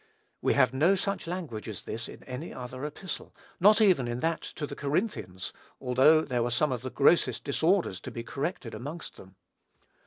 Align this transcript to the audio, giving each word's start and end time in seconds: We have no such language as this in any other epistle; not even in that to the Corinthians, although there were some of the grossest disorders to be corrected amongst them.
We 0.41 0.55
have 0.55 0.73
no 0.73 0.95
such 0.95 1.27
language 1.27 1.69
as 1.69 1.83
this 1.83 2.09
in 2.09 2.23
any 2.23 2.51
other 2.51 2.83
epistle; 2.83 3.35
not 3.59 3.79
even 3.81 4.07
in 4.07 4.19
that 4.21 4.41
to 4.41 4.65
the 4.65 4.75
Corinthians, 4.75 5.53
although 5.79 6.23
there 6.23 6.41
were 6.41 6.49
some 6.49 6.71
of 6.71 6.81
the 6.81 6.89
grossest 6.89 7.43
disorders 7.43 8.01
to 8.01 8.09
be 8.09 8.23
corrected 8.23 8.73
amongst 8.73 9.17
them. 9.17 9.35